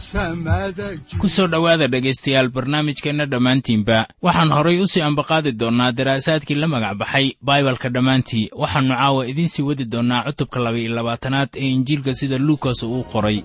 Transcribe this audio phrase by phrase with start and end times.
[0.00, 6.68] samada ku soo dhowaada dhegaystayaal barnaamijkeenna dhammaantiinba waxaan horay u sii ambaqaadi doonnaa daraasaadkii la
[6.68, 8.50] magac baxay baibalka dhammaantii.
[8.52, 13.42] Waxaannu caawa idiin sii wadi doonnaa cutubka laba-iyo labaatanaad ee injiilka sida luukas uu qoray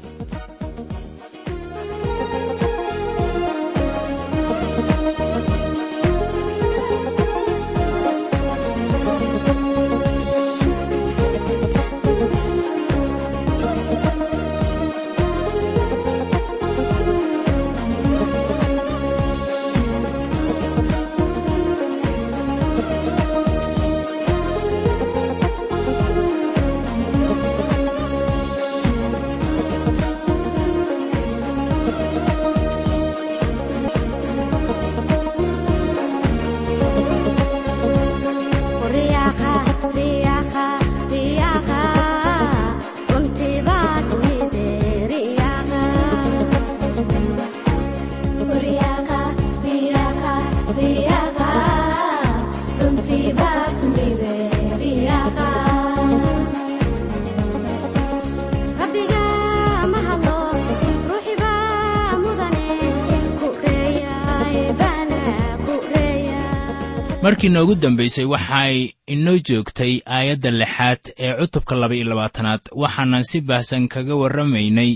[67.23, 72.61] markii noogu dambaysay waxay inoo joogtay aayadda lixaad ee cutubka laba-iyo labaatanaad.
[72.81, 74.91] Waxaanan si baahsan kaga warramaynay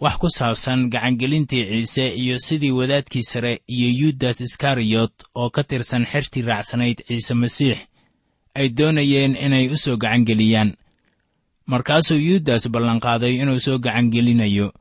[0.00, 6.04] wax ku saabsan gacangelintii ciise iyo sidii wadaadkii sare iyo yudas iskariyot oo ka tirsan
[6.06, 7.78] xertii raacsanayd ciise masiix
[8.54, 10.70] ay doonayeen inay u soo gacangeliyaan.
[11.66, 14.72] Markaasuu yudas ballanqaaday inuu soo gacangelinayo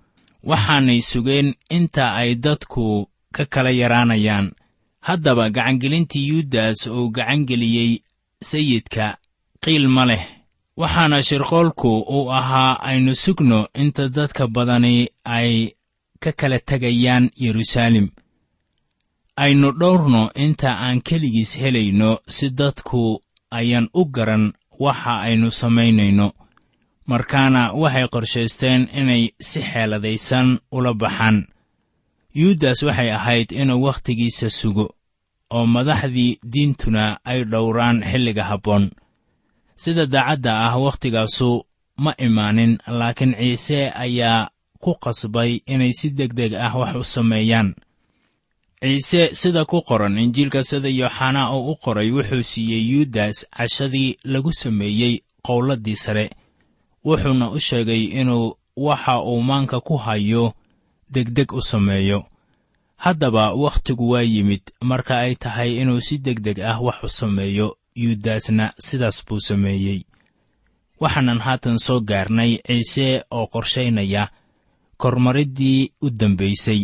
[0.43, 4.47] waxaanay sugeen inta ay dadku ka kala yaraanayaan.
[5.07, 7.91] Haddaba gacangelintii yudas uu gacangeliyey
[8.41, 9.17] sayidka
[9.63, 10.23] qiil ma leh
[10.81, 14.95] waxaana shirqoolku uu ahaa aynu sugno inta dadka badani
[15.37, 15.51] ay
[16.23, 18.07] ka kala tegayaan yeruusaalem
[19.43, 23.01] aynu dhowrno inta aan keligiis helayno si dadku
[23.59, 24.45] ayaan u garan
[24.83, 26.27] waxa aynu samaynayno.
[27.11, 30.47] Markaana waxay qorshaysteen inay si xeeladaysan
[30.77, 31.37] ula baxaan.
[32.39, 34.85] Yudas waxay ahayd inuu wakhtigiisa sugo
[35.55, 38.85] oo madaxdii diintuna ay dhowraan xilliga habboon
[39.83, 41.49] sida daacadda ah wakhtigaasu
[42.03, 44.49] ma imaanin laakiin ciise ayaa
[44.83, 47.69] ku qasbay inay si deg deg ah wax u sameeyaan.
[48.81, 54.51] Ciise sida ku qoran injiilka sida yooxanaa oo u qoray wuxuu siiyey yudas cashadii lagu
[54.61, 55.13] sameeyey
[55.47, 56.25] qowladdii sare.
[57.05, 60.53] Wuxuuna u sheegay inuu waxa uu maanka ku hayo
[61.13, 62.19] degdeg u sameeyo.
[63.03, 67.67] Haddaba wakhtigu waa yimid marka ay tahay inuu si deg deg ah wax u sameeyo
[68.01, 69.99] yuudasna sidaas buu sameeyey.
[71.01, 74.23] Waxaanan haatan soo gaarnay ciise oo qorshaynaya
[75.01, 76.81] kormariddii u dambaysay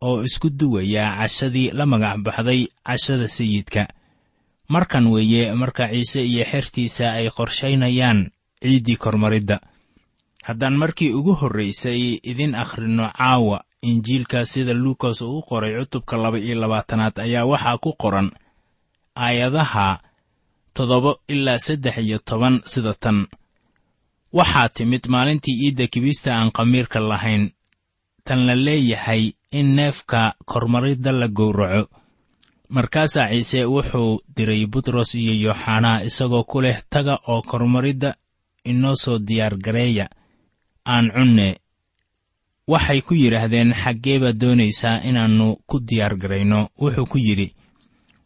[0.00, 3.82] oo isku duwaya cashadii la magac baxday cashada sayidka.
[4.68, 8.30] Markan weeye marka ciise iyo xertiisa ay qorshaynayaan
[8.62, 9.56] ciiddii kormaridda.
[10.46, 16.38] Haddaan markii ugu horraysay idin akhrinno caawa injiilka sida luukas uu u qoray cutubka laba
[16.38, 18.30] iyo labaatanaad ayaa waxaa ku qoran
[19.16, 20.00] aayadaha
[20.78, 23.18] toddoba ilaa saddex iyo toban sida tan.
[24.38, 27.44] Waxaa timid maalintii iidda kibista aan khamiirka lahayn.
[28.24, 29.22] Tan la leeyahay
[29.58, 30.20] in neefka
[30.50, 31.90] kormaridda la gowraco.
[32.74, 38.10] Markaasaa ciise wuxuu diray butros iyo yooxanaa isagoo ku leh taga oo kormaridda
[38.70, 40.06] inoo soo diyaargareeya
[40.92, 41.48] aan cunne.
[42.72, 47.48] Waxay ku yidhaahdeen xaggee baad doonaysaa inaannu ku diyaar garayno wuxuu ku yidhi.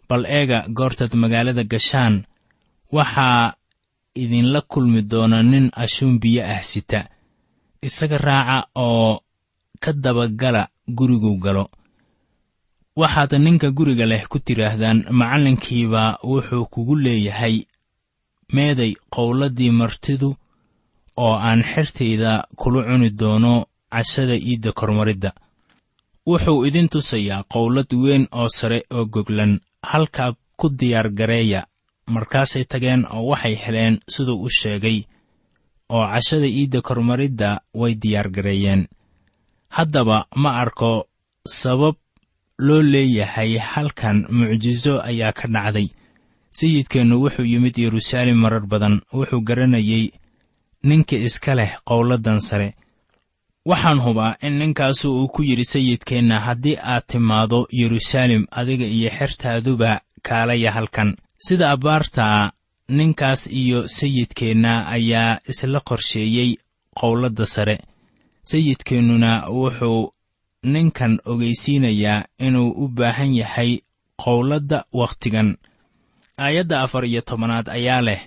[0.09, 2.15] Bal eega goortaad magaalada gashaan
[2.93, 3.55] waxaa
[4.23, 7.00] idinla kulmi doona nin ashuun biyo ah sita.
[7.83, 9.21] Isaga raaca oo
[9.83, 10.62] ka dabagala
[10.97, 11.65] guriguu galo.
[12.97, 17.56] Waxaad ninka guriga leh ku tidhaahdaan macallinkiibaa wuxuu kugu leeyahay
[18.55, 20.37] meeday qowladdii martidu
[21.25, 23.55] oo aan xertayda kula cuni doono
[23.93, 25.31] cashada iidda kormaridda.
[26.29, 29.53] Wuxuu idin tusayaa qowlad weyn oo sare oo goglan
[29.91, 31.61] halkaa ku diyaargareeya
[32.17, 34.99] markaasay tageen oo waxay heleen siduu u sheegay
[35.94, 37.49] oo cashada iidda kormaridda
[37.81, 38.82] way diyaargareeyeen
[39.76, 40.91] haddaba ma arko
[41.61, 41.97] sabab
[42.67, 45.88] loo leeyahay halkan mucjiso ayaa ka dhacday.
[46.59, 50.05] Sayidkeennu wuxuu yimid yeruusaalem marar badan wuxuu garanayey
[50.85, 52.75] ninka iska leh qowladdan sare.
[53.67, 60.00] Waxaan hubaa in ninkaasu uu ku yidhi sayidkeenna haddii aad timaado yeruusaalem adiga iyo xertaaduba
[60.23, 61.17] kaalaya halkan
[61.47, 62.53] sida abbaartaa
[62.99, 66.50] ninkaas iyo sayidkeenna ayaa isla qorsheeyey
[67.00, 67.77] qowladda sare.
[68.50, 70.12] Sayidkeennuna wuxuu
[70.73, 73.73] ninkan ogeysiinayaa inuu u baahan yahay
[74.25, 75.49] qowladda wakhtigan.
[76.44, 78.21] Aayadda afar iyo tobanaad ayaa leh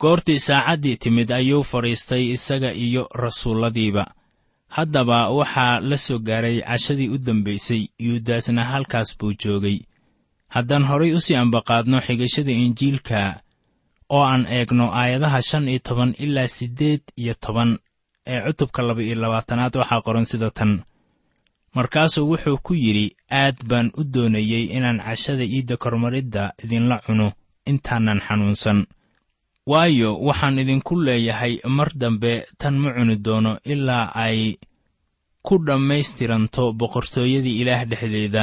[0.00, 4.04] goortii saacaddii timid ayuu fadhiistay isaga iyo rasuulladiiba.
[4.68, 9.78] Haddaba waxaa la soo gaaray cashadii u dambaysay yuudasna halkaas buu joogay
[10.54, 13.20] haddaan horay u sii ambaqaadno xigashada injiilka
[14.16, 17.70] oo aan eegno aayadaha shan iyo toban ilaa siddeed iyo toban
[18.32, 20.72] ee cutubka laba iyo labaatanaad waxaa qoran sida tan.
[21.76, 23.06] Markaasuu wuxuu ku yidhi
[23.42, 27.26] aad baan u doonayey inaan cashada iidda kormaridda idinla cuno
[27.70, 28.78] intaanan xanuunsan.
[29.70, 34.56] Waayo waxaan idinku leeyahay mar dambe tan ma cuni doono ilaa ay
[35.46, 38.42] ku dhammaystiranto boqortooyadii ilaah dhexdeeda.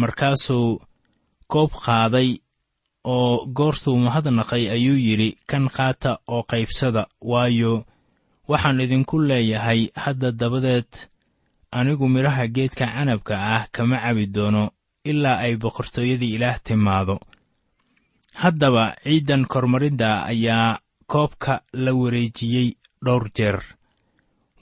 [0.00, 0.80] Markaasuu
[1.52, 2.30] koob qaaday
[3.14, 7.74] oo goortuu mahadnaqay ayuu yidhi kan qaata oo qaybsada waayo
[8.50, 10.90] waxaan idinku leeyahay hadda dabadeed
[11.78, 14.64] anigu midhaha geedka canabka ah kama cabi doono
[15.10, 17.16] ilaa ay boqortooyadii ilaah timaado.
[18.42, 20.78] Haddaba ciidan kormaridda ayaa
[21.12, 22.68] koobka la wareejiyey
[23.04, 23.58] dhowr jeer.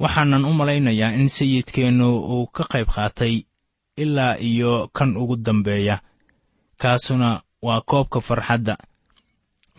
[0.01, 3.35] Waxaanan u malaynayaa in sayidkeennu uu ka qayb qaatay
[4.03, 5.97] ilaa iyo kan ugu dambeeya
[6.83, 7.31] kaasuna
[7.67, 8.75] waa koobka farxadda.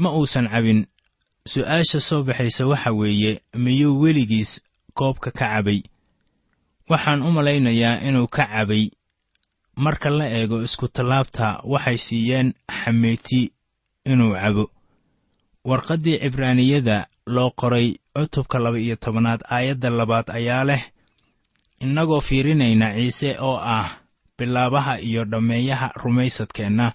[0.01, 0.80] Ma uusan cabin.
[1.51, 4.51] Su'aasha soo baxaysa waxa weeye miyuu weligiis
[4.98, 5.80] koobka ka cabay?
[6.89, 8.83] Waxaan u malaynayaa inuu ka cabay.
[9.83, 13.42] Marka la eego iskutallaabta waxay siiyeen xameeti
[14.12, 14.65] inuu cabo.
[15.69, 20.83] Warqaddii cibraaniyada loo qoray cutubka laba iyo tobanaad aayadda labaad ayaa leh
[21.83, 23.89] innagoo fiirinayna ciise oo ah
[24.42, 26.88] bilaabaha iyo dhammeeyaha rumaysadkeenna.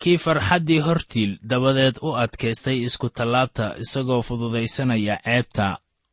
[0.00, 5.66] Kii farxaddii hortiil dabadeed u adkaystay iskutallaabta isagoo fududaysanaya ceebta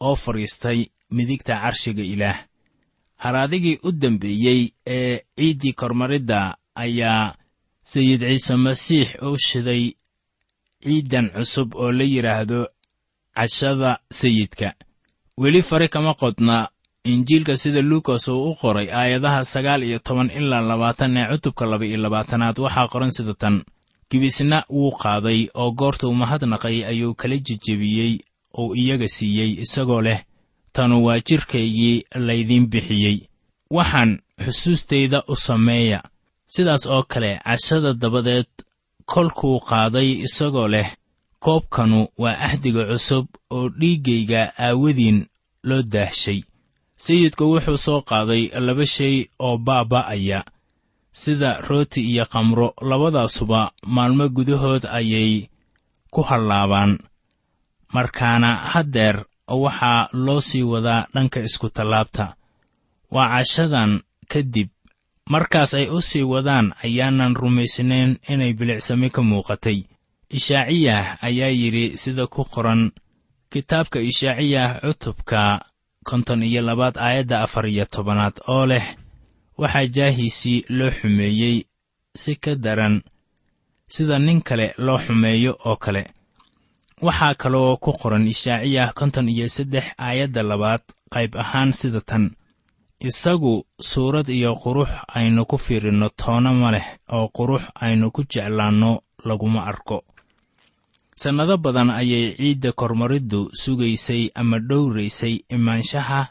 [0.08, 0.80] oo fadhiistay
[1.16, 2.40] midigta carshiga ilaah.
[3.24, 4.62] Haraadigii u dambeeyey
[4.98, 7.36] ee ciiddii kormaridda ayaa
[7.84, 9.84] sayid ciise masiix u shiday
[10.84, 12.60] ciiddan cusub oo la yidhaahdo
[13.36, 14.74] cashada sayidka.
[15.38, 16.70] Weli fari kama qodna
[17.14, 21.86] injiilka sida luukas uu u qoray aayadaha sagaal iyo toban ilaa labaatan ee cutubka laba
[21.86, 23.56] iyo labaatanaad waxaa qoran sida tan.
[24.10, 28.14] Kibisna wuu qaaday oo goortuu mahadnaqay ayuu kala jejebiyey
[28.60, 30.20] oo iyaga siiyey isagoo leh
[30.74, 33.18] tanu waa jidhkaygii laydiin bixiyey.
[33.72, 34.12] Waxaan
[34.46, 36.00] xusuustayda u sameeya
[36.54, 38.50] sidaas oo kale cashada dabadeed
[39.06, 40.90] kolkuu qaaday isagoo leh
[41.40, 43.26] koobkanu waa ahdiga cusub
[43.56, 45.20] oo dhiiggayga aawadiin
[45.64, 46.40] loo daahshay
[47.04, 50.40] sayidku wuxuu soo qaaday laba shay oo baaba'aya
[51.22, 55.50] sida rooti iyo kamro labadaasuba maalmo gudahood ayay
[56.14, 56.94] ku hallaabaan.
[57.94, 62.26] Markaana haddeer waxaa loo sii wadaa dhanka iskutallaabta
[63.12, 63.92] waa cashadan
[64.32, 64.70] kadib
[65.34, 69.80] markaas ay u sii wadaan ayaanan rumaysnayn inay bilicsame ka muuqatay.
[70.38, 72.92] Ishaaciyah ayaa yidhi sida ku qoran
[73.52, 75.42] kitaabka ishaaciyah cutubka
[76.10, 78.86] konton iyo labaad aayadda afar iyo tobanaad oo leh
[79.62, 81.58] waxaa jaahiisii loo xumeeyey
[82.22, 82.96] si ka daran
[83.94, 86.04] sida nin kale loo xumeeyo oo kale.
[87.06, 90.84] Waxaa kaloo ku qoran ishaaciyah konton iyo saddex aayadda labaad
[91.14, 92.26] qayb ahaan sida tan
[93.10, 93.54] isagu
[93.90, 96.86] suurad iyo qurux aynu ku fiirinno toona ma leh
[97.16, 98.92] oo qurux aynu ku jeclaanno
[99.28, 99.98] laguma arko
[101.22, 106.22] sannado badan ayay ciidda kormariddu sugaysay ama dhowraysay imaanshaha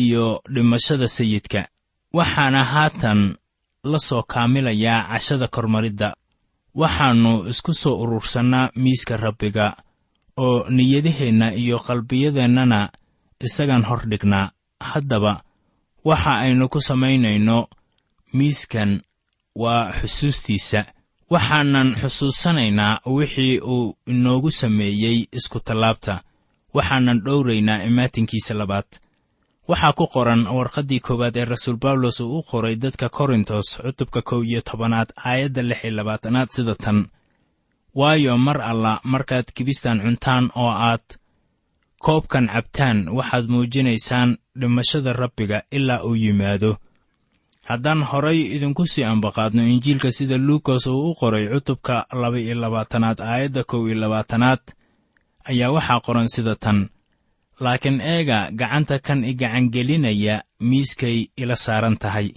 [0.00, 1.68] iyo dhimashada sayidka.
[2.16, 3.20] Waxaana haatan
[3.84, 6.08] la soo kaamilayaa cashada kormaridda
[6.80, 9.66] waxaannu isku soo urursannaa miiska rabbiga
[10.44, 12.80] oo niyadaheenna iyo qalbiyadeennana
[13.46, 14.50] isagaan hor dhignaa.
[14.90, 15.42] Haddaba
[16.04, 17.58] waxa aynu ku samaynayno
[18.36, 19.00] miiskan
[19.62, 20.80] waa xusuustiisa
[21.30, 26.14] waxaanan xusuusanaynaa wixii uu inoogu sameeyey iskutallaabta
[26.74, 28.88] waxaanan dhowraynaa imaatinkiisa labaad.
[29.68, 34.40] Waxaa ku qoran warqaddii koowaad ee rasuul bawlos uu u qoray dadka korintos cutubka kow
[34.44, 36.98] iyo tobanaad aayadda lix iyo labaatanaad sida tan.
[37.94, 41.04] Waayo mar alla markaad kibistan cuntaan oo aad
[41.98, 46.76] koobkan cabtaan waxaad muujinaysaan dhimashada rabbiga ilaa uu yimaado
[47.70, 53.18] haddaan horay idinku sii ambaqaadno injiilka sida luukas uu u qoray cutubka laba iyo labaatanaad
[53.20, 54.62] aayadda kow iyo labaatanaad
[55.50, 56.78] ayaa waxaa qoran sida tan.
[57.60, 62.28] Laakiin eega gacanta kan i gacangelinaya miiskay ila saaran tahay.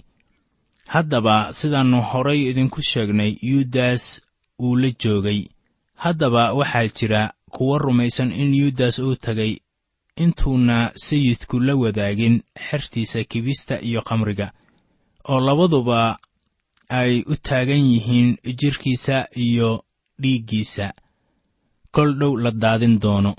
[0.94, 4.22] Haddaba sidaannu horay idinku sheegnay yuudas
[4.64, 5.40] uu la joogay.
[6.04, 7.22] Haddaba waxaa jira
[7.54, 9.52] kuwa rumaysan in yuudas uu tegay
[10.16, 14.52] intuuna sayidku la wadaagin xertiisa kibista iyo khamriga
[15.28, 16.18] oo labaduba
[16.88, 19.84] ay u taagan yihiin jidhkiisa iyo
[20.22, 20.92] dhiiggiisa.
[21.94, 23.34] Kol dhow la daadin doono.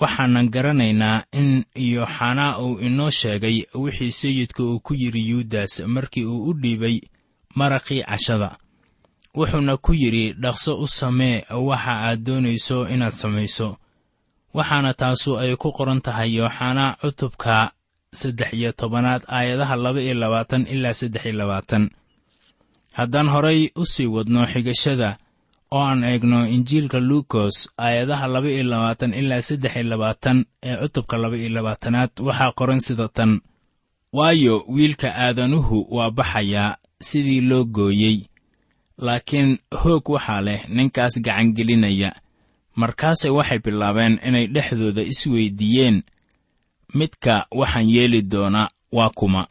[0.00, 6.44] Waxaanan garanaynaa in yooxanaa uu inoo sheegay wixii sayidka uu ku yidhi yuudas markii uu
[6.50, 7.00] u dhiibay
[7.54, 8.58] maraqii cashada.
[9.36, 13.76] Wuxuuna ku yidhi dhaqso u samee waxa aad doonayso inaad samayso.
[14.54, 17.72] Waxaana taasu ay ku qoran tahay yooxanaa cutubka
[18.12, 21.90] saddex iyo tobanaad aayadaha laba iyo labaatan ilaa saddex iyo labaatan.
[22.92, 25.18] Haddaan horay u sii wadno xigashada
[25.70, 31.16] oo aan eegno injiilka luukos aayadaha laba iyo labaatan ilaa saddex iyo labaatan ee cutubka
[31.18, 33.40] laba iyo labaatanaad waxaa qoran sida tan.
[34.12, 38.18] Waayo wiilka aadanuhu waa baxayaa sidii loo gooyey.
[38.98, 42.10] Laakiin hoog waxaa leh ninkaas gacangelinaya
[42.76, 46.02] markaase waxay bilaabeen inay dhexdooda isweyddiiyeen
[46.94, 49.46] midka waxaan yeeli doona waa kuma.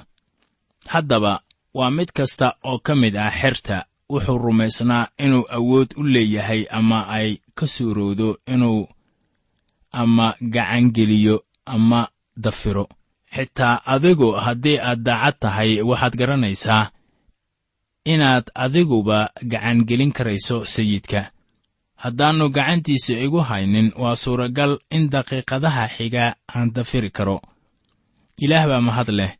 [0.87, 1.41] Haddaba
[1.73, 7.07] waa mid kasta oo ka mid ah xerta wuxuu rumaysnaa inuu awood u leeyahay ama
[7.07, 8.87] ay ka suurowdo inuu
[9.91, 12.87] ama gacangeliyo ama dafiro.
[13.35, 16.91] Xitaa adigu haddii aad daacad tahay waxaad garanaysaa
[18.05, 21.31] inaad adiguba gacangelin karayso sayidka
[22.05, 27.37] haddaannu gacantiisa igu haynin waa suuragal in daqiiqadaha xiga aan dafiri karo.
[28.43, 29.31] Ilaah baa mahad leh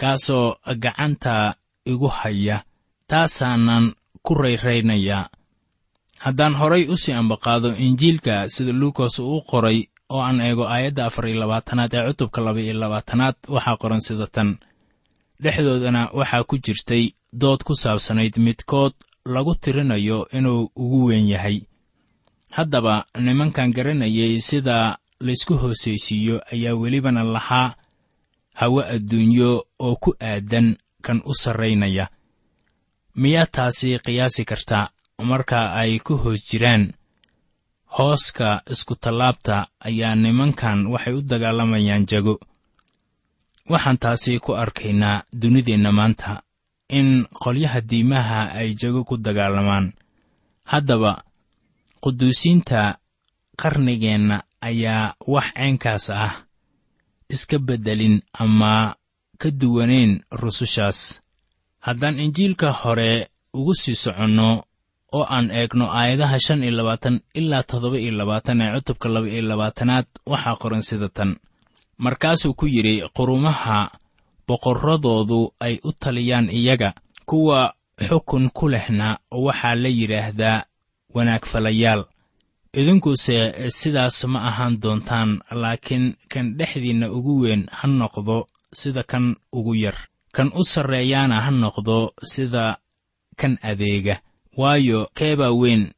[0.00, 1.54] kaasoo gacanta
[1.92, 2.56] igu haya
[3.10, 3.84] taasaanan
[4.24, 5.28] ku rayraynayaa
[6.24, 9.78] haddaan horay u sii ambaqaado injiilka sida luukas uu qoray
[10.14, 14.26] oo aan eego aayadda afar iyo labaatanaad ee cutubka laba iyo labaatanaad waxaa qoran sida
[14.34, 14.50] tan.
[15.42, 17.04] Dhexdoodana waxaa ku jirtay
[17.40, 18.92] dood ku saabsanayd midkood
[19.34, 21.58] lagu tirinayo inuu ugu weyn yahay
[22.56, 22.96] haddaba
[23.26, 27.74] nimankan garanayay sida laysku hoosaysiiyo ayaa welibana lahaa
[28.60, 29.50] hawo adduunyo
[29.86, 32.06] oo ku aadan kan u sarraynaya.
[33.20, 34.90] Miyaa taasi qiyaasi kartaa
[35.30, 36.84] marka ay ku hoos jiraan?
[37.98, 39.56] Hooska iskutallaabta
[39.88, 42.36] ayaa nimankan waxay u dagaalamayaan jago.
[43.70, 46.42] Waxaan taasi ku arkaynaa dunideenna maanta
[46.98, 49.86] in qolyaha diimaha ay jago ku dagaalamaan.
[50.70, 51.12] Haddaba
[52.04, 52.98] quduusiinta
[53.60, 54.36] qarnigeenna
[54.68, 56.34] ayaa wax ceenkaas ah
[57.34, 58.96] iska beddelin ama
[59.40, 61.20] ka duwanayn rusushaas.
[61.80, 64.48] Haddaan injiilka hore ugu sii soconno
[65.16, 69.42] oo aan eegno aayadaha shan iyo labaatan ilaa toddoba iyo labaatan ee cutubka laba iyo
[69.42, 71.30] labaatanaad waxaa qoran sida tan.
[71.98, 73.78] Markaasuu ku yidhi qurumaha
[74.48, 76.92] boqorradoodu ay u taliyaan iyaga
[77.26, 77.74] kuwa
[78.08, 80.64] xukun ku lehna waxaa la yidhaahdaa
[81.14, 82.04] wanaagfalayaal
[82.74, 89.74] idinkuse sidaas ma ahaan doontaan laakiin kan dhexdiinna ugu weyn ha noqdo sida kan ugu
[89.74, 89.94] yar.
[90.34, 92.78] Kan u sarreeyaana ha noqdo sida
[93.36, 94.16] kan adeega.
[94.58, 95.94] Waayo keebaa weyn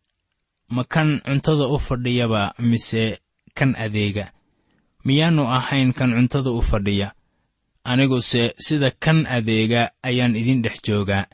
[0.70, 3.18] ma kan cuntada u fadhiyaba mise
[3.54, 4.32] kan adeega?
[5.04, 7.12] Miyaannu ahayn kan cuntada u fadhiya.
[7.84, 11.24] Aniguse sida kan adeega ayaan idin dhex joogaa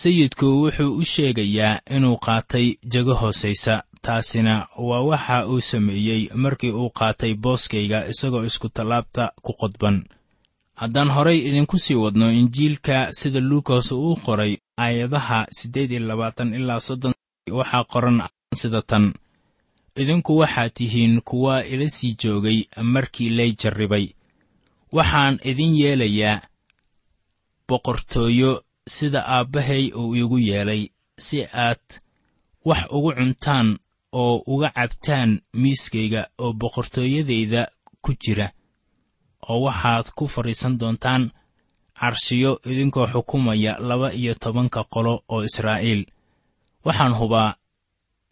[0.00, 4.54] sayidku wuxuu u sheegayaa inuu qaatay jago hoosaysa taasina
[4.88, 9.96] waa waxa uu sameeyey markii uu qaatay booskayga isagoo iskutallaabta ku qodban
[10.80, 14.52] haddaan horay idinku sii wadno injiilka sida luukas uu qoray
[14.84, 17.14] aayadaha siddeed iyo labaatan ilaa soddon
[17.58, 18.18] waxaa qoran
[18.62, 19.12] sida tan.
[19.96, 24.06] Idinku waxaad tihiin kuwa ila sii joogay markii lay jarribay.
[24.92, 26.40] Waxaan idin yeelayaa
[27.68, 31.82] boqortooyo sida aabbahay uu iigu yeelay si aad
[32.64, 33.78] wax ugu cuntaan
[34.12, 37.62] oo uga cabtaan miiskayga oo boqortooyadayda
[38.02, 38.46] ku jira
[39.48, 41.30] oo waxaad ku fadhiisan doontaan
[42.00, 46.02] carshiyo idinkoo xukumaya laba iyo tobanka qolo oo israa'iil.
[46.84, 47.54] Waxaan hubaa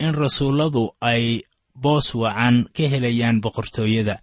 [0.00, 1.42] in rasuulladu ay
[1.74, 4.16] boos wacan ka helayaan boqortooyada.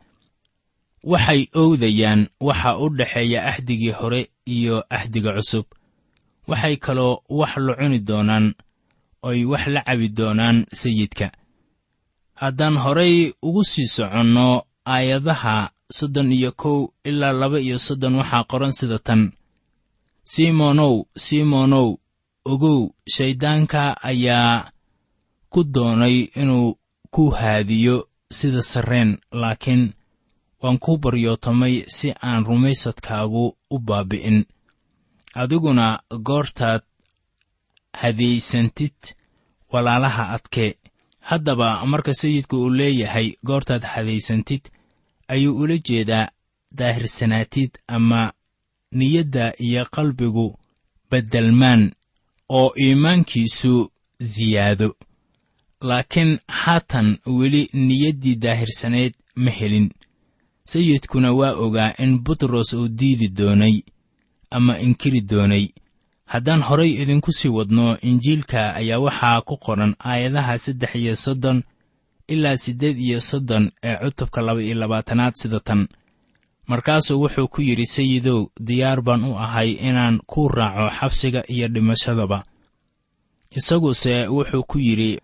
[1.04, 5.66] Waxay owdayaan waxa u dhexeeya axdigii hore iyo axdiga cusub
[6.50, 8.46] waxay kaloo wax la cuni doonaan
[9.28, 11.28] oy wax la cabi doonaan sayidka.
[12.42, 13.16] Haddaan horay
[13.48, 14.48] ugu sii soconno
[14.94, 15.56] aayadaha
[15.98, 19.22] soddon iyo kow ilaa laba iyo soddon waxaa qoran sida tan.
[20.32, 21.90] Simonow simonow
[22.52, 22.80] ogow
[23.14, 24.70] shayddaanka ayaa
[25.50, 26.76] ku doonay inuu
[27.14, 27.96] ku haadiyo
[28.38, 29.84] sida sarreen laakiin
[30.62, 34.38] waan kuu baryootamay si aan rumaysadkaagu u baabbi'in
[35.42, 35.86] adiguna
[36.28, 36.84] goortaad
[38.02, 38.98] hadaysantid
[39.72, 40.72] walaalaha adkee
[41.30, 44.64] haddaba marka sayidku uu leeyahay goortaad hadaysantid
[45.34, 46.30] ayuu ula jeedaa
[46.80, 48.22] daahirsanaatid ama
[49.00, 50.48] niyadda iyo qalbigu
[51.12, 51.84] beddelmaan
[52.50, 53.92] oo iimaankiisu
[54.34, 54.90] siyaado
[55.82, 59.90] laakiin haatan weli niyaddii daahirsaneed ma helin.
[60.72, 63.76] Sayidkuna waa ogaa in butros uu diidi doonay
[64.52, 65.68] ama inkiri doonay.
[66.26, 71.64] Haddaan horay idinku sii wadno injiilka ayaa waxaa ku qoran aayadaha saddex iyo soddon
[72.28, 75.88] ilaa siddeed iyo soddon ee cutubka laba iyo labaatanaad sida tan.
[76.68, 82.44] Markaasuu wuxuu ku yidhi sayidow diyaar baan u ahay inaan kuu raaco xabsiga iyo dhimashadaba.
[83.58, 85.20] Isaguse wuxuu ku yidhi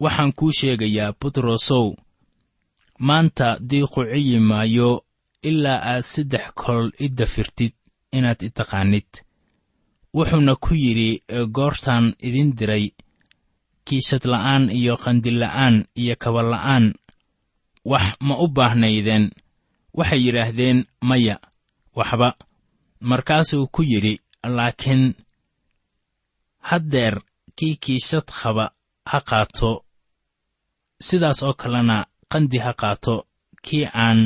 [0.00, 1.94] waxaan kuu sheegayaa butrosow
[2.98, 4.90] maanta diiqu ciyi maayo
[5.42, 7.72] ilaa aad saddex kol i dafirtid
[8.18, 8.50] inaad i
[10.16, 11.10] wuxuuna ku yidhi
[11.56, 12.84] goortaan idin diray
[13.86, 16.84] kiishadla'aan iyo qandilla'aan iyo kabala'aan
[17.90, 19.24] wax ma u baahnaydeen?
[19.96, 21.36] Waxay yidhaahdeen maya
[21.96, 22.28] waxba.
[23.00, 24.14] Markaasuu ku yidhi
[24.56, 25.02] laakiin
[26.68, 27.14] haddeer
[27.56, 28.64] kii kiishad qaba
[29.10, 29.84] ha qaato.
[31.06, 31.96] Sidaas oo kalena
[32.32, 33.14] qandi ha qaato.
[33.66, 34.20] Kii aan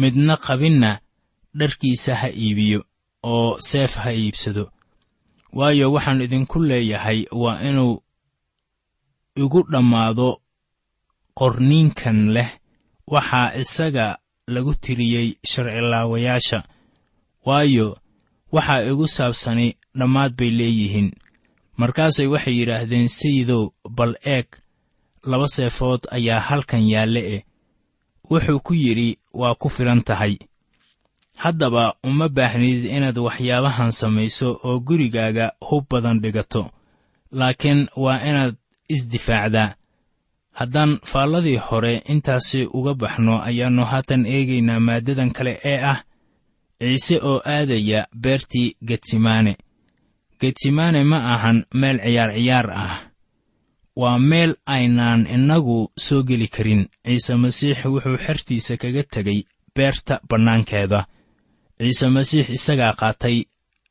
[0.00, 0.90] midna qabinna
[1.58, 2.80] dharkiisa ha iibiyo
[3.22, 4.70] oo seef ha iibsado.
[5.52, 8.02] Waayo waxaan idinku leeyahay waa inuu
[9.36, 10.40] igu dhammaado
[11.38, 12.50] qorniinkan leh.
[13.06, 16.58] Waxaa isaga lagu tiriyey sharcilaawayaasha.
[17.46, 17.98] Waayo
[18.52, 21.10] waxaa igu saabsani dhammaad bay leeyihiin.
[21.76, 24.46] Markaasay waxay yidhaahdeen sayidow bal eeg
[25.30, 27.42] laba seefood ayaa halkan yaalle eh.
[28.30, 30.38] Wuxuu ku yidhi waa ku filan tahay
[31.42, 36.62] haddaba uma baahnid inaad waxyaabahan samayso oo gurigaaga hub badan dhigato
[37.38, 38.54] laakiin waa inaad
[38.94, 39.74] isdifaacdaa.
[40.58, 46.00] Haddaan faalladii hore intaasi uga baxno ayaannu haatan eegaynaa maaddadan kale ee ah
[46.78, 49.52] ciise oo aadaya beertii getsimaane
[50.40, 52.96] getsimaane ma ahan meel ciyaar ciyaar ah.
[54.00, 56.82] Waa meel aynaan innagu soo geli karin.
[57.06, 59.40] Ciise masiix wuxuu xertiisa kaga tegay
[59.76, 61.00] beerta bannaankeeda
[61.80, 63.36] ciise masiix isagaa qaatay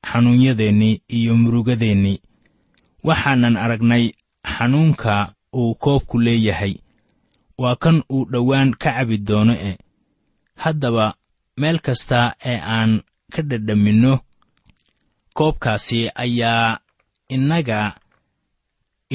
[0.10, 2.18] xanuunyadeennii iyo murugadeennii
[3.08, 4.06] waxaanan aragnay
[4.54, 5.14] xanuunka
[5.60, 6.74] uu koobku leeyahay.
[7.62, 9.72] Waa kan uu dhowaan ka cabi doono e.
[10.64, 11.06] Haddaba
[11.60, 12.20] meel kasta
[12.52, 12.92] ee aan
[13.34, 14.14] ka dhadhaminno
[15.38, 16.80] koobkaasi ayaa
[17.36, 17.80] innaga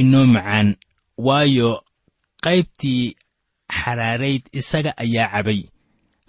[0.01, 0.69] inoo macaan
[1.27, 1.71] waayo
[2.45, 3.03] qaybtii
[3.79, 5.61] xaraarayd isaga ayaa cabay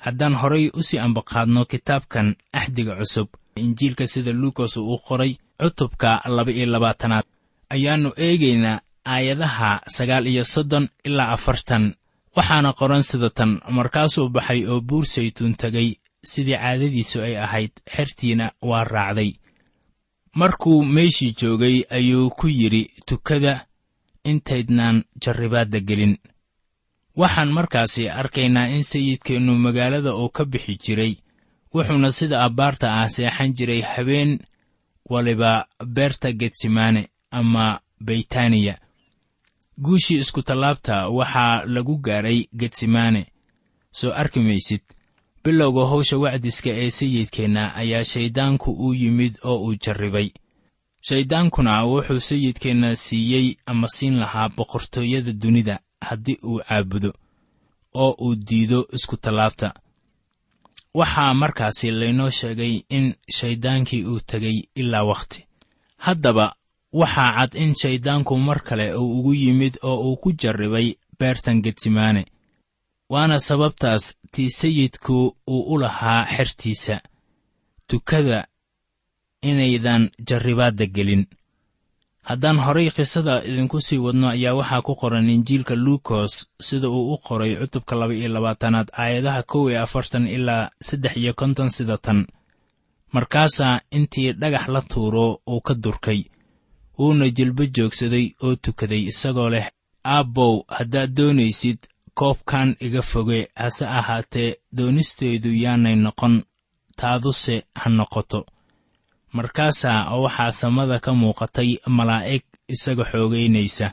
[0.05, 2.27] haddaan horay u sii ambaqaadno kitaabkan
[2.59, 3.27] axdiga cusub
[3.63, 7.25] injiilka sida luukas uu qoray cutubka laba iyo labaatanaad
[7.75, 8.81] ayaannu eegaynaa
[9.13, 11.85] aayadaha sagaal iyo soddon ilaa afartan.
[12.37, 15.89] Waxaana qoran sida tan markaasuu baxay oo buur saytuun tegay
[16.31, 19.31] sidii caadadiisu ay ahayd xertiina waa raacday.
[20.39, 23.53] Markuu meeshii joogay ayuu ku yidhi tukada
[24.31, 26.13] intaydnaan jarribaadda gelin
[27.21, 31.13] waxaan markaasi arkaynaa in sayidkeennu magaalada uu ka bixi jiray
[31.73, 34.39] wuxuuna sida abbaarta ah seexan jiray habeen
[35.09, 35.51] waliba
[35.95, 38.75] beerta getsimaane ama beytaniya.
[39.83, 43.25] Guushii iskutallaabta waxaa lagu gaadhay getsimaane
[43.91, 44.81] soo arki maysid
[45.43, 50.29] bilowga howsha wacdiska ee sayidkeenna ayaa shayddaanku u yimid oo uu jarribay.
[51.07, 57.11] Shayddaankuna wuxuu sayidkeenna siiyey ama siin lahaa boqortooyada dunida haddii uu caabudo
[58.03, 59.67] oo uu diido iskutallaabta
[60.99, 63.05] waxaa markaasi laynoo sheegay in
[63.37, 65.39] shayddaankii uu tegey ilaa wakhti
[66.05, 66.45] haddaba
[67.01, 70.87] waxaa cad in shayddaanku mar kale uu ugu yimid oo uu ku jarribay
[71.19, 72.23] beertan getsimaane
[73.13, 75.15] waana sababtaas tii sayidku
[75.53, 76.95] uu u lahaa xertiisa
[77.87, 78.39] tukada
[79.49, 81.23] inaydan jarribaadda gelin
[82.29, 86.33] haddaan horay qisada idinku sii wadno ayaa waxaa ku qoran injiilka luukos
[86.67, 91.33] sida uu u qoray cutubka laba iyo labaatanaad aayadaha kow iyo afartan ilaa saddex iyo
[91.39, 92.19] konton sida tan.
[93.13, 96.21] Markaasaa intii dhagax la tuuro uu ka durkay.
[96.99, 99.67] Wuuna jilbo joogsaday oo tukaday isagoo leh
[100.13, 101.77] aabbow haddaad doonaysid
[102.19, 106.35] koobkan iga foge hase ahaatee doonistaydu yaanay noqon
[106.99, 108.39] taaduse ha noqoto
[109.37, 112.43] markaasaa waxaa samada ka muuqatay malaa'ig
[112.73, 113.87] isaga xoogaynaysa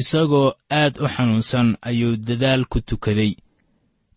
[0.00, 0.48] isagoo
[0.80, 3.32] aad u xanuunsan ayuu dadaal ku tukaday.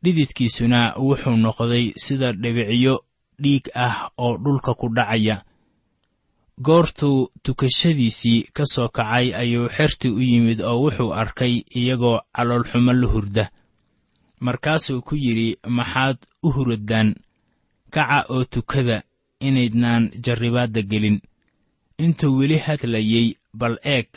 [0.04, 2.96] Dhididkiisuna wuxuu noqday sida dhibicyo
[3.42, 5.36] dhiig ah oo dhulka ku dhacaya.
[6.66, 13.08] Goortuu tukashadiisii ka soo kacay ayuu xerti u yimid oo wuxuu arkay iyagoo caloolxumo la
[13.14, 13.46] hurda.
[14.46, 17.10] Markaasuu ku yidhi maxaad u huradaan
[17.94, 18.98] kaca oo tukada
[19.40, 21.20] inaydnaan jarribaadda gelin.
[22.00, 24.08] Intuu weli hadlayey bal eeg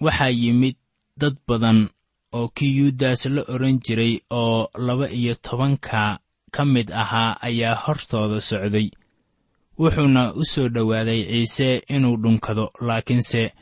[0.00, 0.76] waxaa yimid
[1.20, 1.88] dad badan
[2.32, 6.18] oo kii yuudas la odhan jiray oo laba iyo tobanka
[6.50, 8.90] ka mid ahaa ayaa hortooda socday.
[9.78, 13.52] Wuxuuna u soo dhowaaday ciise inuu dhunkado laakiinse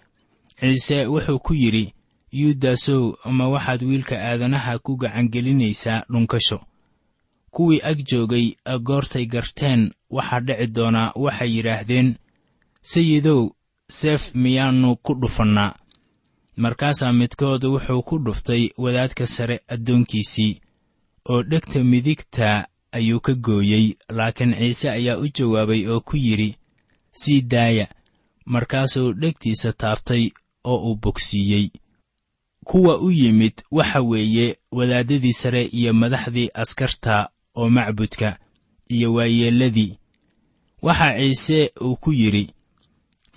[0.60, 1.94] ciise wuxuu ku yidhi
[2.32, 6.58] yuudasow ma waxaad wiilka aadanaha ku gacangelinaysaa dhunkasho.
[7.50, 8.46] Kuwii ag joogay
[8.86, 12.08] goortay garteen waxaa dhici doonaa waxay yidhaahdeen
[12.82, 13.50] sayidow
[13.98, 15.74] seef miyaannu ku dhufannaa.
[16.56, 20.60] Markaasaa midkood wuxuu ku dhuftay wadaadka sare addoonkiisii
[21.30, 26.56] oo dhegta midigta ayuu ka gooyey laakiin ciise ayaa u jawaabay oo ku yidhi
[27.12, 27.86] sii daaya.
[28.44, 30.30] Markaasuu dhegtiisa taabtay
[30.64, 31.68] oo uu bogsiiyey.
[32.64, 38.38] Kuwa u yimid waxa weeye wadaaddadii sare iyo madaxdii askarta oo macbudka
[38.88, 39.98] iyo waayeelladii
[40.82, 42.44] waxaa ciise uu ku yidhi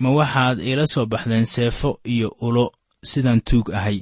[0.02, 2.66] ma waxaad iila soo baxdeen seefo iyo ulo
[3.04, 4.00] sidaan tuug ahay.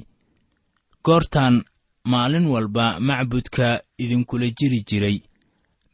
[1.04, 1.64] Goortaan
[2.04, 5.18] maalin walba macbudka idinkula jiri jiray.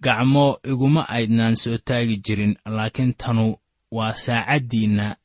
[0.04, 3.56] Gacmo iguma aydnaan soo taagi jirin laakiin tanu
[3.96, 5.16] waa saacaddiinna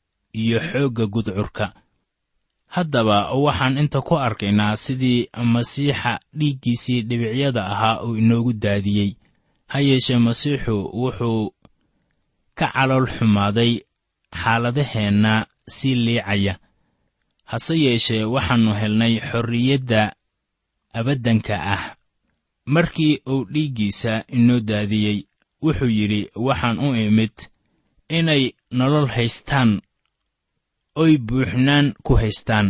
[0.42, 1.66] iyo xoogga gudcurka.
[2.74, 9.10] Haddaba waxaan inta ku arkaynaa sidii masiixa dhiiggiisii dhibicyada ahaa uu inoogu daadiyey.
[9.66, 11.52] Ha yeeshee masiixu wuxuu
[12.58, 13.72] ka calool xumaaday
[14.40, 16.54] xaaladaheenna sii liicaya.
[17.50, 20.02] Hase yeeshee waxaannu helnay xorriyadda
[20.98, 21.84] abaddanka ah.
[22.66, 25.18] Markii uu dhiiggiisa inoo daadiyey
[25.62, 27.36] wuxuu yidhi waxaan u imid
[28.08, 28.42] inay
[28.78, 29.70] nolol haystaan
[31.02, 32.68] oy buuxnaan ku haystaan.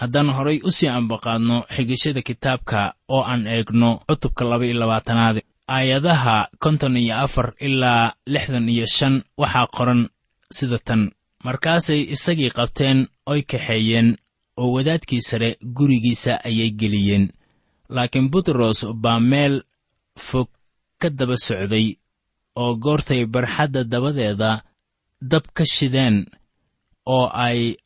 [0.00, 5.36] Haddaan horay u sii ambaqaadno xigashada kitaabka oo aan eegno cutubka laba iyo labaatanaad
[5.68, 10.08] aayadaha konton iyo afar ilaa lixdan iyo shan waxaa qoran
[10.56, 11.10] sida tan.
[11.44, 14.16] Markaasay isagii qabteen oy kaxeeyeen
[14.56, 17.32] oo wadaadkii sare gurigiisa ayay geliyeen.
[17.88, 19.62] Laakiin butros baa meel
[20.18, 20.48] fog
[21.00, 21.86] ka daba socday
[22.56, 24.50] oo goortay barxadda dabadeeda
[25.20, 26.26] dab ka shideen
[27.06, 27.76] oo ay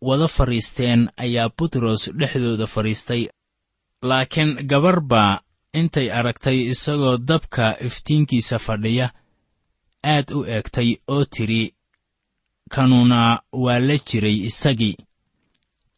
[0.00, 3.22] wada fadhiisteen ayaa butros dhexdooda fadhiistay
[4.02, 5.40] laakiin gabar baa
[5.80, 9.06] intay aragtay isagoo dabka iftiinkiisa fadhiya
[10.12, 11.62] aad u eegtay oo tidhi
[12.74, 13.20] kanuna
[13.52, 14.96] waa la jiray isagii.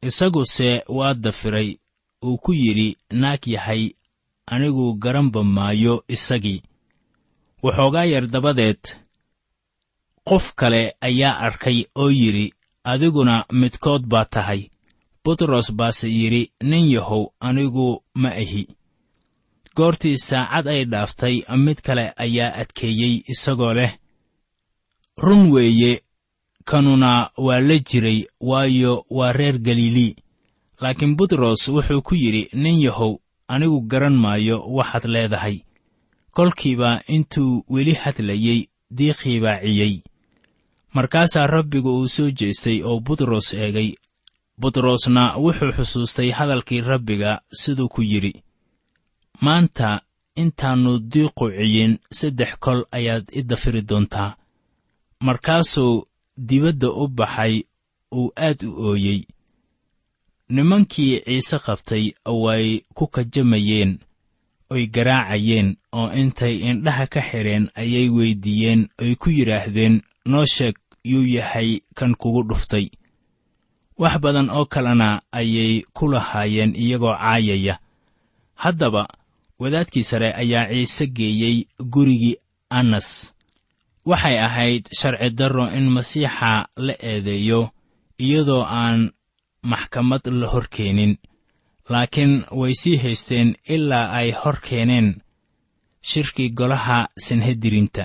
[0.08, 1.78] Isaguse waa dafiray
[2.26, 3.82] uu ku yidhi naag yahay
[4.52, 6.62] anigu garanba maayo isagii.
[7.62, 8.82] Waxoogaa yar dabadeed
[10.28, 14.70] qof kale ayaa arkay oo yidhi adiguna midkood baa tahay.
[15.24, 18.62] Butros baase yidhi nin yahow anigu ma ahi
[19.78, 23.92] goortii saacad ay dhaaftay mid kale ayaa adkeeyey isagoo leh
[25.24, 25.92] run weeye
[26.70, 30.16] kanuna waa la jiray waayo waa reer galilii
[30.80, 33.14] laakiin butros wuxuu ku yidhi nin yahow
[33.48, 35.56] anigu garan maayo waxaad leedahay.
[36.36, 38.60] Kolkiiba intuu weli hadlayey
[38.96, 39.94] diiqii baa ciyey.
[40.94, 43.90] Markaasaa rabbigu uu soo jeestay oo butros eegay.
[44.60, 48.32] Butrosna wuxuu xusuustay hadalkii rabbiga siduu ku yidhi
[49.40, 50.00] maanta
[50.42, 54.36] intaannu diiqu ciyin saddex kol ayaad i dafiri doontaa.
[55.20, 57.54] Markaasuu dibadda u baxay
[58.18, 59.20] uu aad u ooyey.
[60.48, 62.04] Nimankii ciise qabtay
[62.44, 63.98] way ku kajamayeen
[64.70, 71.26] oy garaacayeen oo intay indhaha ka xidheen ayay weyddiiyeen oy ku yidhaahdeen noo sheeg yuu
[71.36, 72.86] yahay kan kugu dhuftay.
[73.98, 77.74] Wax badan oo kalena ayay ku lahaayeen iyagoo caayaya.
[78.54, 79.08] Haddaba
[79.62, 81.56] wadaadkii sare ayaa ciise geeyey
[81.92, 82.36] gurigii
[82.70, 83.34] annas
[84.06, 87.70] waxay ahayd sharci darro in masiixa la eedeeyo
[88.18, 89.10] iyadoo aan
[89.62, 91.16] maxkamad la hor keenin.
[91.88, 95.08] Laakiin way sii haysteen ilaa ay hor keeneen
[96.10, 98.04] shirkii golaha sanhedirinta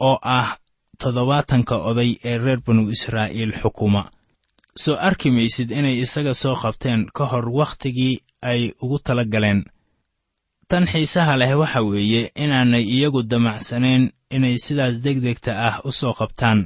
[0.00, 0.58] oo ah
[0.98, 4.10] toddobaatanka oday ee reer banu israa'iil xukuma.
[4.76, 9.64] Soo arki maysid inay isaga soo qabteen ka hor wakhtigii ay ugu tala galeen
[10.72, 14.04] tan xiisaha leh waxa weeye inaanay iyagu damacsanayn
[14.36, 16.60] inay sidaas degdegta ah u soo qabtaan.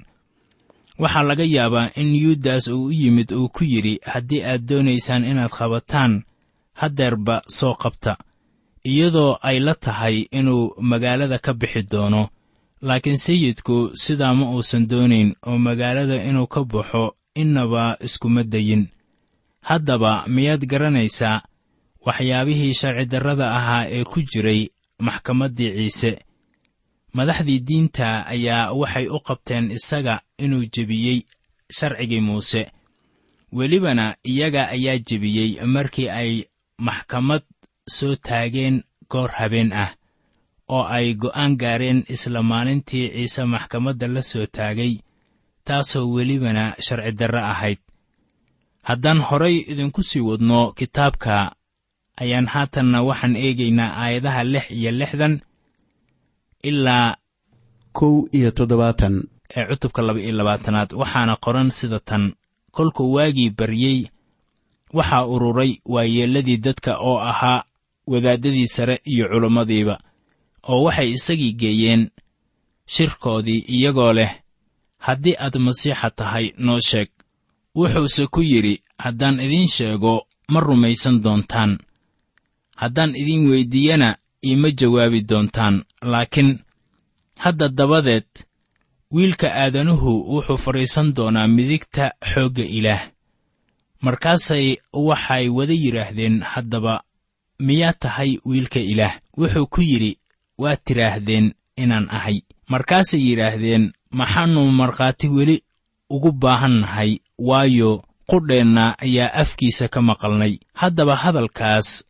[1.03, 5.51] Waxaa laga yaabaa in yuudas uu u yimid uu ku yidhi haddii aad doonaysaan inaad
[5.59, 6.13] qabataan
[6.81, 8.13] haddeerba soo qabta
[8.91, 12.23] iyadoo ay la tahay inuu magaalada ka bixi doono.
[12.87, 17.05] Laakiin sayidku sidaa ma uusan doonayn oo magaalada inuu ka baxo
[17.43, 18.85] innaba iskuma dayin.
[19.69, 21.43] Haddaba miyaad garanaysaa
[22.07, 24.61] waxyaabihii sharcidarrada ahaa ee ku jiray
[25.07, 26.13] maxkamaddii ciise.
[27.17, 30.15] Madaxdii diinta ayaa waxay u qabteen isaga
[30.45, 31.19] inuu jebiyey
[31.77, 32.63] sharcigii muuse.
[33.57, 36.33] Welibana iyaga ayaa jebiyey markii ay
[36.87, 37.43] maxkamad
[37.97, 38.77] soo taageen
[39.11, 39.91] goor habeen ah
[40.69, 44.93] oo ay go'aan gaareen isla maalintii ciise maxkamadda la soo taagay
[45.67, 47.79] taasoo welibana sharcidarro ahayd.
[48.89, 51.35] Haddaan horay idinku sii wadno kitaabka
[52.23, 55.35] ayaan haatanna waxaan eegaynaa aayadaha lix iyo lixdan
[56.63, 57.17] ilaa
[57.93, 59.15] kow iyo toddobaatan.
[59.57, 60.91] ee cutubka laba iyo labaatanaad.
[61.01, 62.35] Waxaana qoran sida tan
[62.71, 63.99] kolkuu waagii baryey
[64.97, 67.65] waxaa ururay waayeelladii dadka oo ahaa
[68.07, 69.97] wadaaddadii sare iyo culummadiiba
[70.69, 72.11] oo waxay isagii geeyeen
[72.95, 74.33] shirkoodii iyagoo leh
[74.99, 77.09] haddii aad masiixa tahay noo sheeg.
[77.77, 81.79] Wuxuuse ku yidhi haddaan idiin sheego ma rumaysan doontaan
[82.81, 86.51] haddaan idiin weyddiiyana iima jawaabi doontaan laakiin
[87.39, 88.29] hadda dabadeed
[89.15, 93.03] wiilka aadanuhu wuxuu fadhiisan doonaa midigta xoogga ilaah.
[94.01, 97.03] Markaasay waxay wada yidhaahdeen haddaba
[97.59, 99.15] miyaa tahay wiilka ilaah?
[99.39, 100.19] Wuxuu ku yidhi
[100.59, 102.41] waad tidhaahdeen inaan ahay.
[102.69, 105.63] Markaasay yidhaahdeen maxaannu markhaati weli
[106.11, 110.59] ugu baahan nahay waayo qudheenna ayaa afkiisa ka maqalnay.
[110.75, 112.05] Haddaba hadalkaas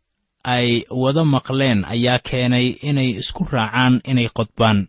[0.55, 0.69] ay
[1.01, 4.79] wada maqleen ayaa keenay inay isku raacaan inay qodbaan.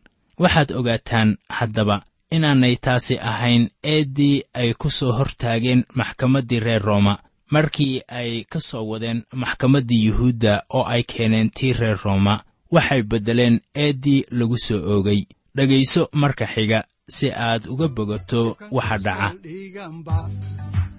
[0.43, 1.97] Waxaad ogaataan haddaba
[2.37, 7.15] inaanay taasi ahayn eeddii ay ku soo hor taageen maxkamaddii reer rooma.
[7.55, 12.35] Markii ay ka soo wadeen maxkamaddii yuhuudda oo ay keeneen tii reer rooma
[12.75, 15.21] waxay beddeleen eeddii lagu soo oogay.
[15.57, 16.81] Dhegayso marka xiga
[17.17, 18.43] si aad uga bogato
[18.77, 19.29] waxa dhaca